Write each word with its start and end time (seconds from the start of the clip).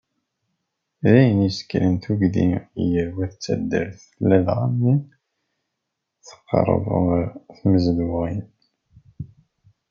D 1.01 1.03
ayen 1.19 1.39
i 1.41 1.45
isekkren 1.49 1.93
tuggdi 2.03 2.45
gar 2.91 3.09
wat 3.15 3.33
n 3.37 3.41
taddart, 3.43 3.99
ladɣa 4.29 4.65
imi 4.73 4.93
teqreb 6.27 6.83
yer 7.07 7.29
tnezduɣin. 7.57 8.41